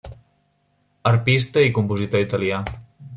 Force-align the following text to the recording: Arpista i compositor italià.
Arpista 1.11 1.65
i 1.67 1.71
compositor 1.79 2.25
italià. 2.29 2.63